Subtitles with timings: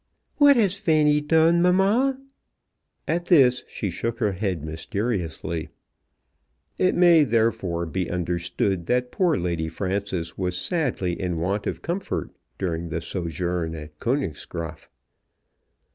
[0.37, 2.19] "What has Fanny done, mamma?"
[3.07, 5.69] At this she shook her head mysteriously.
[6.79, 12.31] It may, therefore, be understood that poor Lady Frances was sadly in want of comfort
[12.57, 14.87] during the sojourn at Königsgraaf.